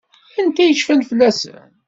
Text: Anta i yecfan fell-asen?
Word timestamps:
Anta 0.39 0.61
i 0.63 0.67
yecfan 0.69 1.01
fell-asen? 1.09 1.67